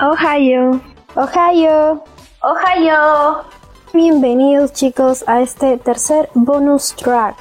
[0.00, 0.80] Ohio.
[1.14, 2.02] Ohio.
[2.42, 3.44] Ohio.
[3.92, 7.36] Bienvenidos chicos a este tercer bonus track.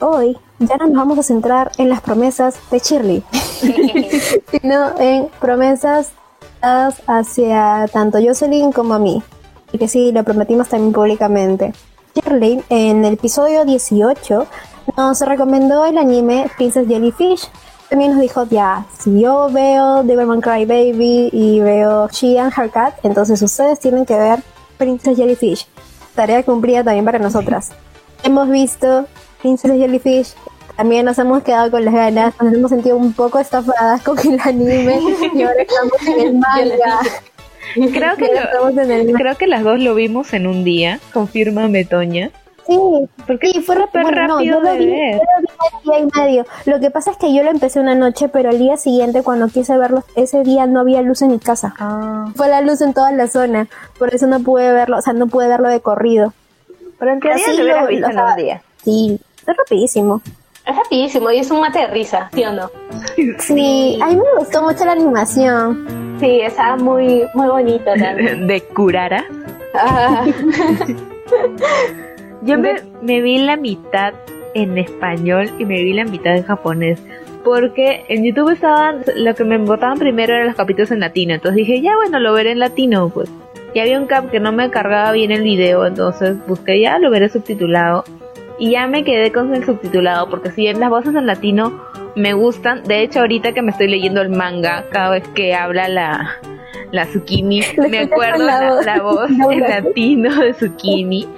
[0.00, 3.22] Hoy ya no nos vamos a centrar en las promesas de Shirley,
[4.50, 6.12] sino en promesas
[6.62, 9.22] hacia tanto Jocelyn como a mí.
[9.72, 11.74] Y que sí, lo prometimos también públicamente.
[12.14, 14.46] Shirley, en el episodio 18,
[14.96, 17.50] nos recomendó el anime Princess Jellyfish.
[17.88, 22.70] También nos dijo, ya, si yo veo Devilman Cry Baby y veo She and Her
[22.70, 24.40] Cat, entonces ustedes tienen que ver
[24.76, 25.66] Princess Jellyfish.
[26.14, 27.70] Tarea cumplida también para nosotras.
[28.24, 29.06] Hemos visto
[29.40, 30.34] Princess Jellyfish,
[30.76, 34.38] también nos hemos quedado con las ganas, nos hemos sentido un poco estafadas con el
[34.40, 35.00] anime
[35.34, 37.00] y ahora estamos en el manga.
[37.74, 38.30] Creo que,
[39.14, 42.30] creo que las dos lo vimos en un día, confirma Metoña.
[42.68, 45.20] Sí, porque fue rápido de ver.
[45.84, 46.46] día y medio.
[46.66, 49.48] Lo que pasa es que yo lo empecé una noche, pero el día siguiente cuando
[49.48, 51.74] quise verlo, ese día no había luz en mi casa.
[51.78, 52.26] Ah.
[52.36, 55.28] Fue la luz en toda la zona, por eso no pude verlo, o sea, no
[55.28, 56.34] pude verlo de corrido.
[56.98, 58.62] Pero en teoría lo hubieras visto en un día.
[58.84, 60.20] Sí, es rapidísimo.
[60.66, 62.70] Es rapidísimo y es un mate de risa, ¿sí o no?
[63.38, 66.18] Sí, a mí me gustó mucho la animación.
[66.20, 68.46] Sí, estaba muy, muy bonito también.
[68.46, 69.24] De curara.
[69.74, 70.26] Ah.
[72.42, 74.14] Yo me, me vi la mitad
[74.54, 77.02] en español y me vi la mitad en japonés.
[77.44, 81.34] Porque en YouTube estaban, lo que me botaban primero eran los capítulos en latino.
[81.34, 83.30] Entonces dije, ya bueno, lo veré en latino, pues.
[83.74, 87.10] Y había un cap que no me cargaba bien el video, entonces busqué ya, lo
[87.10, 88.04] veré subtitulado.
[88.58, 91.80] Y ya me quedé con el subtitulado, porque si bien las voces en latino
[92.16, 95.88] me gustan, de hecho ahorita que me estoy leyendo el manga, cada vez que habla
[95.88, 96.32] la,
[96.90, 101.28] la Tsukimi, me acuerdo la, la voz en latino de Tsukimi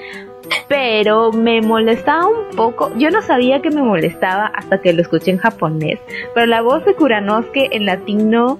[0.68, 2.92] pero me molestaba un poco.
[2.96, 5.98] Yo no sabía que me molestaba hasta que lo escuché en japonés,
[6.34, 8.58] pero la voz de Kuranosuke en latino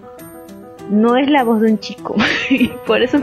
[0.91, 2.17] no es la voz de un chico.
[2.51, 3.19] y por eso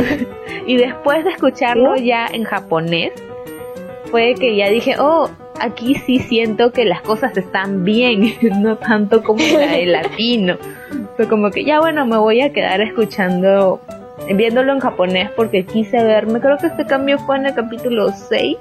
[0.66, 3.12] y después de escucharlo ya en japonés
[4.10, 5.30] fue que ya dije, "Oh,
[5.60, 10.56] aquí sí siento que las cosas están bien, no tanto como la de latino."
[11.16, 13.80] Fue como que ya bueno, me voy a quedar escuchando
[14.34, 18.56] viéndolo en japonés porque quise verme, creo que este cambio fue en el capítulo 6,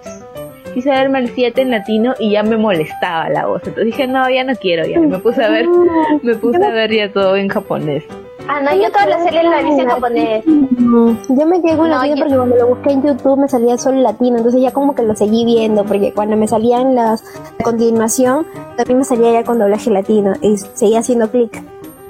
[0.74, 4.30] quise verme el 7 en latino y ya me molestaba la voz, entonces dije, no,
[4.30, 5.68] ya no quiero, ya me puse a ver,
[6.22, 8.04] me puse a ver ya todo en japonés.
[8.48, 10.44] Ah, no, yo toda la serie la vi en japonés.
[10.46, 14.02] Yo me quedé con no, latino porque cuando lo busqué en YouTube me salía solo
[14.02, 17.24] latino, entonces ya como que lo seguí viendo, porque cuando me salían las
[17.60, 18.46] a continuación,
[18.76, 21.64] también me salía ya con doblaje latino y seguía haciendo clic.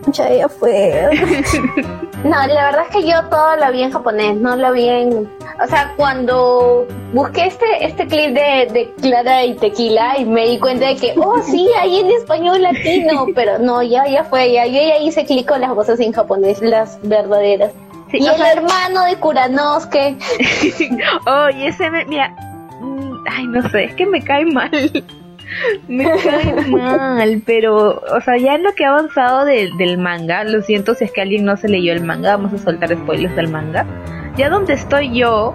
[0.08, 1.10] Ya fue.
[2.24, 5.30] no, la verdad es que yo todo lo vi en japonés, no lo vi en...
[5.64, 10.60] O sea, cuando busqué este, este clip de, de Clara y Tequila y me di
[10.60, 14.66] cuenta de que, oh, sí, hay en español latino, pero no, ya, ya fue, ya,
[14.66, 17.72] yo ya hice clic con las voces en japonés, las verdaderas.
[18.12, 20.18] y el hermano de Kuranosuke.
[21.28, 22.30] oh, y ese, me, mira,
[22.80, 24.72] mm, ay, no sé, es que me cae mal.
[25.88, 30.62] Me cae mal, pero, o sea, ya en lo que ha avanzado del manga, lo
[30.62, 33.50] siento si es que alguien no se leyó el manga, vamos a soltar spoilers del
[33.50, 33.86] manga.
[34.38, 35.54] Ya donde estoy yo,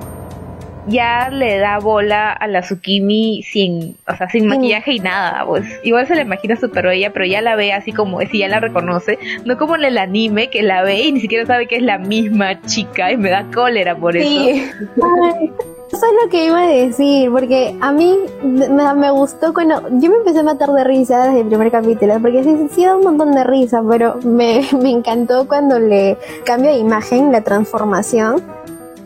[0.87, 5.65] ya le da bola a la Tsukimi sin, o sea, sin maquillaje y nada, pues.
[5.83, 8.49] Igual se la imagina súper bella, pero ya la ve así como es y ya
[8.49, 9.19] la reconoce.
[9.45, 11.99] No como en el anime que la ve y ni siquiera sabe que es la
[11.99, 14.29] misma chica y me da cólera por eso.
[15.93, 20.17] Eso es lo que iba a decir, porque a mí me, gustó cuando yo me
[20.17, 23.33] empecé a matar de risa desde el primer capítulo, porque sí, sí da un montón
[23.33, 28.43] de risa, pero me, me encantó cuando le cambia de imagen, la transformación.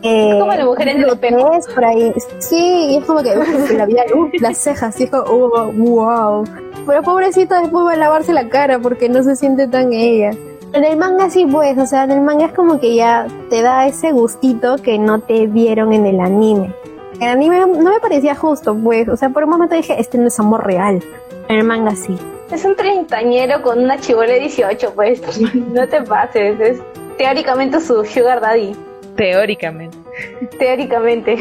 [0.01, 1.51] Eh, como la mujer en el espejo.
[1.75, 2.11] Por ahí.
[2.39, 3.35] Sí, y es como que
[3.75, 4.03] la vida
[4.39, 6.43] las cejas, y es como, oh, wow.
[6.87, 10.31] Pero pobrecito después va a lavarse la cara porque no se siente tan ella.
[10.73, 13.61] En el manga sí pues, o sea, en el manga es como que ya te
[13.61, 16.73] da ese gustito que no te vieron en el anime.
[17.15, 20.17] En el anime no me parecía justo, pues, o sea, por un momento dije, este
[20.17, 21.03] no es amor real.
[21.49, 22.17] En el manga sí.
[22.51, 25.21] Es un treintañero con una chivola de 18, pues,
[25.53, 26.81] no te pases, es
[27.17, 28.73] teóricamente su sugar daddy.
[29.17, 29.97] Teóricamente.
[30.57, 31.37] Teóricamente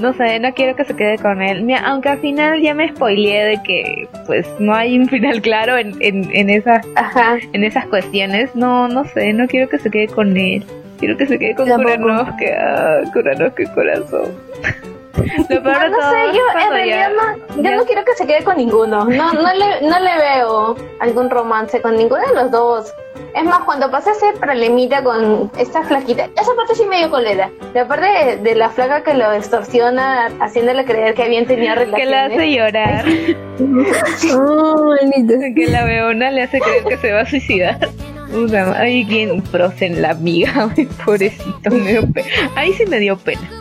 [0.00, 1.62] no sé, no quiero que se quede con él.
[1.62, 5.76] Mira, aunque al final ya me spoileé de que pues no hay un final claro
[5.76, 6.86] en, en, esas,
[7.52, 8.54] en esas cuestiones.
[8.54, 10.64] No, no sé, no quiero que se quede con él.
[10.98, 12.54] Quiero que se quede con Kuranosuke.
[12.58, 14.34] Ah, Kuranosuke corazón.
[15.48, 18.56] Lo peor no, sé, yo en realidad no, yo no quiero que se quede con
[18.56, 19.04] ninguno.
[19.04, 22.94] No, no le, no le veo algún romance con ninguno de los dos.
[23.34, 27.50] Es más, cuando pasa ese problemita con esta flaquita, esa parte sí me dio colera.
[27.74, 31.90] La parte de, la flaca que lo extorsiona, haciéndole creer que habían tenido relaciones.
[32.00, 33.04] Que la hace llorar.
[34.34, 34.94] oh,
[35.54, 37.78] que la veona le hace creer que se va a suicidar.
[38.30, 39.42] Puta, Ay, bien
[39.80, 42.28] en la amiga, ay, pobrecito, me dio pena.
[42.54, 43.59] Ahí sí me dio pena.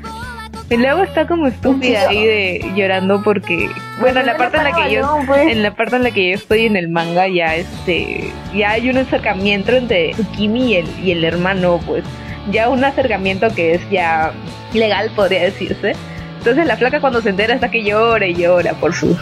[0.69, 3.69] Y luego está como estúpida ahí de llorando porque
[4.00, 5.51] bueno en la parte en la que yo pues.
[5.51, 8.88] en la parte en la que yo estoy en el manga ya este ya hay
[8.89, 12.04] un acercamiento entre Tsukimi y el y el hermano pues
[12.51, 14.31] ya un acercamiento que es ya
[14.74, 15.94] legal podría decirse.
[16.38, 19.18] Entonces la flaca cuando se entera hasta que llora y llora por su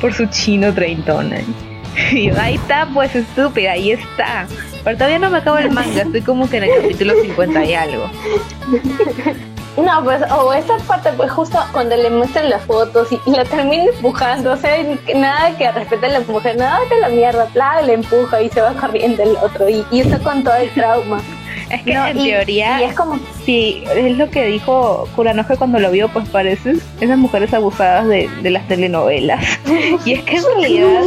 [0.00, 1.40] por su chino treintona
[2.12, 4.46] y yo, ahí está pues estúpida ahí está
[4.84, 7.74] pero todavía no me acabo el manga estoy como que en el capítulo 50 y
[7.74, 8.10] algo
[9.76, 13.44] No, pues, o esa parte, pues justo cuando le muestran las fotos y, y la
[13.44, 14.76] termina empujando, o sea,
[15.14, 18.60] nada que respete a la mujer, nada de la mierda, bla, le empuja y se
[18.60, 21.20] va corriendo el otro, y, y eso con todo el trauma.
[21.70, 25.56] Es que No, en y- teoría, y es como- sí, es lo que dijo Kuranoje
[25.56, 29.44] cuando lo vio, pues parece esas mujeres abusadas de, de las telenovelas.
[30.04, 31.02] y es que en realidad,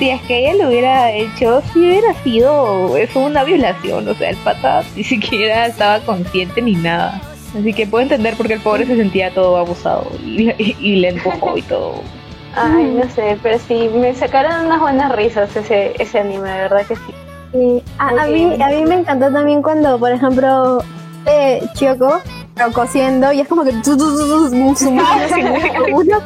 [0.00, 4.30] si es que ella lo hubiera hecho, si hubiera sido eso una violación, o sea,
[4.30, 7.20] el pata ni siquiera estaba consciente ni nada.
[7.58, 10.96] Así que puedo entender por qué el pobre se sentía todo abusado y, y- y
[10.96, 11.94] le empujó y todo.
[12.54, 16.86] Ay, no sé, pero sí, me sacaron unas buenas risas ese, ese anime, de verdad
[16.86, 17.02] que sí.
[17.52, 17.82] Sí.
[17.98, 20.82] A, a mí, a mí me encantó también cuando, por ejemplo,
[21.26, 22.20] eh, Chioko
[22.60, 23.72] pero cosiendo y es como que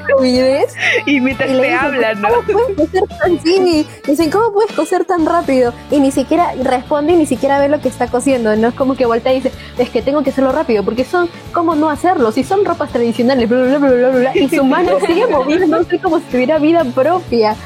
[0.06, 0.74] fluidez
[1.06, 2.28] Y mientras y le te dicen, hablan, ¿no?
[2.28, 3.38] ¿cómo puedes coser tan?
[4.06, 5.72] Dicen, ¿cómo puedes coser tan rápido?
[5.90, 8.96] Y ni siquiera responde y ni siquiera ve lo que está cosiendo, no es como
[8.96, 12.32] que voltea y dice, es que tengo que hacerlo rápido, porque son, ¿cómo no hacerlo?
[12.32, 15.98] Si son ropas tradicionales, bla, bla, bla, bla, bla, bla, y su mano sigue moviéndose
[16.00, 17.56] como si tuviera vida propia.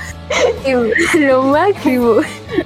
[0.66, 2.16] Y lo máximo.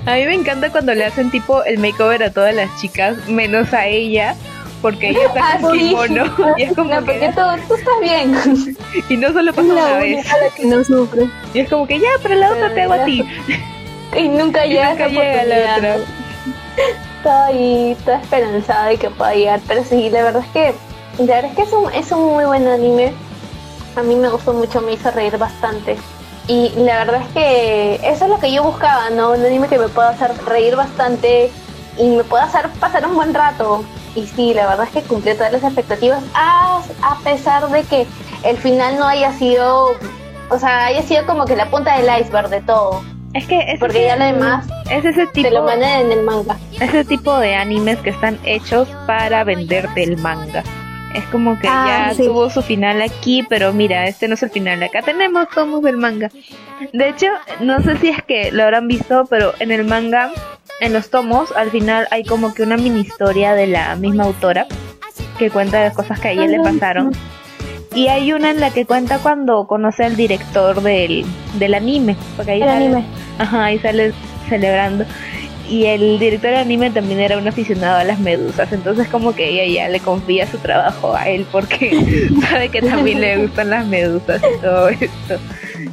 [0.07, 3.73] A mí me encanta cuando le hacen tipo el makeover a todas las chicas, menos
[3.73, 4.35] a ella,
[4.83, 6.25] porque ella está Ah, con kimono.
[6.59, 8.77] Y es como No, porque que, tú, tú estás bien.
[9.09, 10.27] y no solo pasa una vez.
[10.57, 11.29] que no sufre.
[11.55, 13.23] Y es como que ya, pero la otra te hago a ti.
[14.19, 15.97] y nunca llega nunca llega la otra.
[17.19, 20.75] Estoy toda esperanzada de que pueda llegar, pero sí, la verdad es que,
[21.25, 23.13] la verdad es que es un, es un muy buen anime.
[23.95, 25.97] A mí me gustó mucho, me hizo reír bastante.
[26.49, 29.31] Y la verdad es que eso es lo que yo buscaba, ¿no?
[29.33, 31.53] Un anime que me pueda hacer reír bastante
[31.99, 33.85] y me pueda hacer pasar un buen rato.
[34.15, 38.07] Y sí, la verdad es que cumplió todas las expectativas, a, a pesar de que
[38.45, 39.93] el final no haya sido,
[40.51, 43.03] o sea, haya sido como que la punta del iceberg de todo.
[43.33, 46.23] Es que es, Porque ya lo demás es ese tipo, te lo mandan en el
[46.23, 46.59] manga.
[46.79, 50.63] ese tipo de animes que están hechos para venderte el manga.
[51.15, 52.27] Es como que Ah, ya sí.
[52.27, 54.83] tuvo su final aquí, pero mira, este no es el final.
[54.83, 56.29] Acá tenemos tomos del manga.
[56.93, 57.27] De hecho,
[57.61, 60.31] no sé si es que lo habrán visto, pero en el manga,
[60.83, 64.67] en los tomos, al final hay como que una mini historia de la misma autora
[65.39, 67.13] que cuenta las cosas que a ella le pasaron.
[67.95, 71.25] Y hay una en la que cuenta cuando conoce al director del,
[71.59, 72.17] del anime.
[72.37, 73.05] Porque ahí El sale- anime.
[73.39, 74.13] Ajá, ahí sale
[74.49, 75.05] celebrando.
[75.69, 79.49] Y el director del anime también era un aficionado a las medusas, entonces como que
[79.49, 83.87] ella ya le confía su trabajo a él porque sabe que también le gustan las
[83.87, 85.39] medusas y todo esto.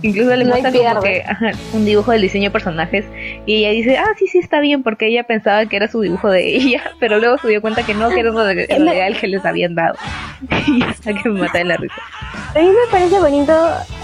[0.02, 3.06] Incluso le No como que ajá, un dibujo del diseño de personajes
[3.52, 6.30] y ella dice, ah, sí, sí, está bien, porque ella pensaba que era su dibujo
[6.30, 9.28] de ella, pero luego se dio cuenta que no, que era uno de el que
[9.28, 9.96] les habían dado.
[10.68, 11.96] y hasta que me maté de la risa.
[12.56, 13.54] A mí me parece bonito,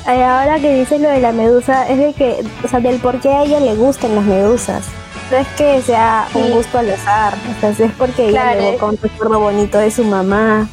[0.07, 3.19] eh, ahora que dices lo de la medusa, es de que, o sea, del por
[3.19, 4.88] qué a ella le gustan las medusas.
[5.31, 8.61] No es que sea un gusto al azar, o sea, es porque ella Claro.
[8.61, 10.68] le evoca un recuerdo bonito de su mamá.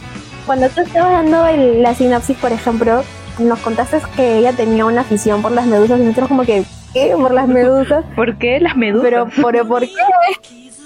[0.46, 3.02] Cuando tú estabas dando el- la sinopsis, por ejemplo,
[3.38, 7.12] nos contaste que ella tenía una afición por las medusas y nosotros como que, ¿qué?
[7.16, 8.04] ¿Por las medusas?
[8.14, 9.02] ¿Por qué las medusas?
[9.04, 9.88] Pero, pero ¿por qué?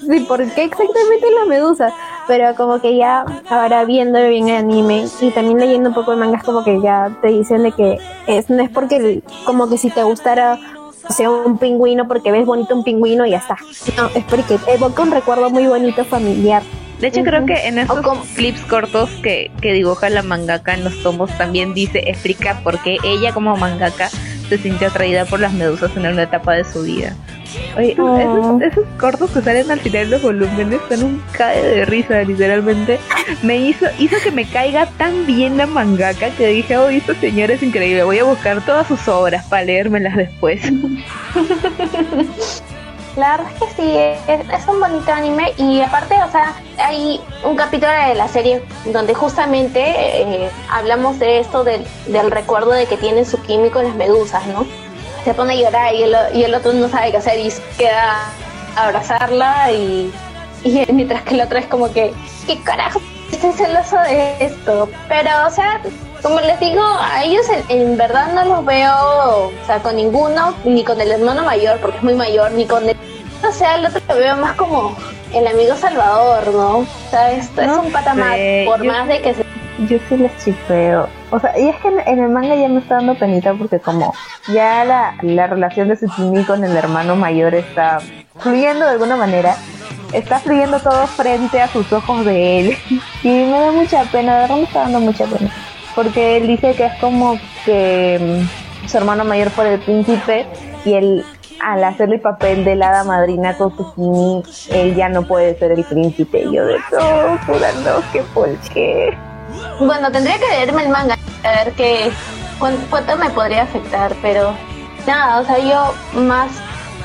[0.08, 1.92] Sí, ¿por qué exactamente las medusas?
[2.28, 6.16] Pero como que ya ahora viendo bien el anime y también leyendo un poco de
[6.18, 9.90] mangas como que ya te dicen de que es, no es porque como que si
[9.90, 10.58] te gustara
[11.08, 13.56] o sea un pingüino porque ves bonito un pingüino y ya está.
[13.96, 16.62] No, es porque evoca un recuerdo muy bonito familiar.
[17.00, 20.82] De hecho, creo que en esos como- clips cortos que, que dibuja la mangaka en
[20.82, 24.08] los tomos también dice, explica por qué ella como mangaka
[24.48, 27.14] se sintió atraída por las medusas en una etapa de su vida.
[27.76, 31.84] Oye, esos, esos cortos que salen al final de los volúmenes son un cae de
[31.84, 32.98] risa, literalmente.
[33.42, 37.54] Me hizo, hizo que me caiga tan bien la mangaka que dije, oh, esta señora
[37.54, 40.62] es increíble, voy a buscar todas sus obras para leérmelas después.
[43.16, 43.96] La verdad es que sí,
[44.28, 48.62] es, es un bonito anime y aparte, o sea, hay un capítulo de la serie
[48.86, 51.84] donde justamente eh, hablamos de esto del,
[52.30, 54.66] recuerdo de que tienen su químico las medusas, ¿no?
[55.24, 56.02] Se pone a llorar y
[56.44, 58.32] el, otro no sabe qué hacer y queda
[58.76, 60.12] a abrazarla y,
[60.64, 62.12] y mientras que el otro es como que,
[62.46, 63.00] ¿qué carajo?
[63.32, 64.88] Estoy celoso de esto.
[65.08, 65.80] Pero, o sea,
[66.22, 68.94] como les digo, a ellos en, en verdad no los veo,
[69.48, 72.88] o sea, con ninguno, ni con el hermano mayor, porque es muy mayor, ni con
[72.88, 72.96] el
[73.46, 74.96] o sea, el otro lo veo más como
[75.36, 76.78] el amigo Salvador, ¿no?
[76.78, 79.44] O sea, esto es un pata más, por más de que se...
[79.86, 81.06] Yo sí les chipeo.
[81.30, 84.14] O sea, y es que en, el manga ya me está dando penita porque como
[84.48, 87.98] ya la, la relación de Tsukimi con el hermano mayor está
[88.38, 89.54] fluyendo de alguna manera,
[90.14, 92.78] está fluyendo todo frente a sus ojos de él.
[93.22, 95.50] y me da mucha pena, de verdad me está dando mucha pena.
[95.94, 100.46] Porque él dice que es como que mm, su hermano mayor fue el príncipe
[100.86, 101.24] y él
[101.66, 105.82] al hacerle el papel de hada madrina con Tsukimi, él ya no puede ser el
[105.82, 106.44] príncipe.
[106.44, 109.18] Y yo de todo, jurando que por qué.
[109.80, 112.12] Bueno, tendría que leerme el manga a ver qué
[112.60, 114.54] cuánto me podría afectar, pero
[115.08, 116.52] nada, o sea, yo más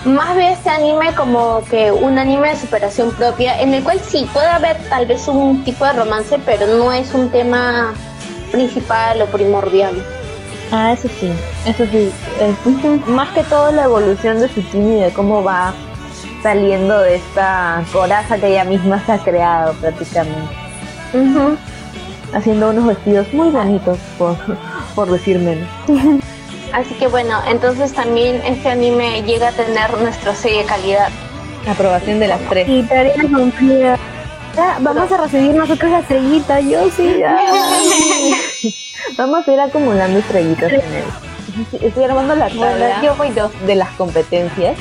[0.06, 4.30] más veo este anime como que un anime de superación propia, en el cual sí
[4.32, 7.94] puede haber tal vez un tipo de romance, pero no es un tema
[8.52, 9.96] principal o primordial.
[10.72, 11.32] Ah, eso sí,
[11.66, 12.12] eso sí.
[13.08, 15.74] más que todo la evolución de Tsukimi y de cómo va
[16.42, 20.56] saliendo de esta coraza que ella misma se ha creado prácticamente.
[22.34, 24.38] Haciendo unos vestidos muy bonitos, por,
[24.96, 25.68] por decir menos.
[26.74, 31.10] Así que bueno, entonces también este anime llega a tener nuestro sello de calidad.
[31.68, 32.68] Aprobación de las tres.
[32.70, 34.00] Y tarea cumplida.
[34.56, 37.38] Ya, vamos a recibir nosotros la estrellita, yo sí, ya.
[39.18, 41.04] vamos a ir acumulando estrellitas en él.
[41.82, 43.52] Estoy armando la tabla yo voy dos.
[43.66, 44.78] de las competencias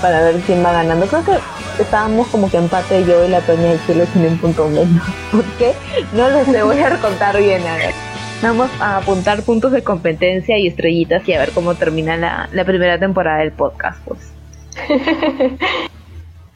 [0.00, 1.06] para ver quién va ganando.
[1.06, 1.38] Creo que
[1.82, 5.02] estábamos como que empate yo y la Toña de Chile tiene un punto menos.
[5.30, 5.72] ¿Por qué?
[6.12, 7.94] No lo sé, voy a contar bien a ver.
[8.42, 12.98] Vamos a apuntar puntos de competencia y estrellitas y a ver cómo termina la, primera
[12.98, 14.32] temporada del podcast, pues.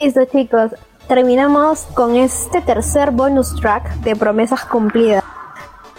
[0.01, 0.73] Listo, chicos.
[1.09, 5.23] Terminamos con este tercer bonus track de promesas cumplidas.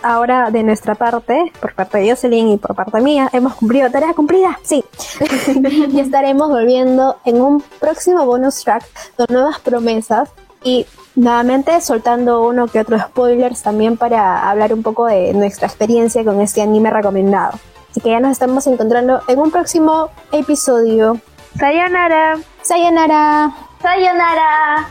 [0.03, 4.13] Ahora, de nuestra parte, por parte de Jocelyn y por parte mía, hemos cumplido tarea
[4.13, 4.59] cumplida.
[4.63, 4.83] Sí.
[5.91, 8.83] y estaremos volviendo en un próximo bonus track
[9.15, 10.29] con nuevas promesas
[10.63, 10.85] y
[11.15, 16.41] nuevamente soltando uno que otro spoilers también para hablar un poco de nuestra experiencia con
[16.41, 17.57] este anime recomendado.
[17.89, 21.19] Así que ya nos estamos encontrando en un próximo episodio.
[21.57, 22.37] Sayonara.
[22.61, 23.55] Sayonara.
[23.81, 24.87] Sayonara.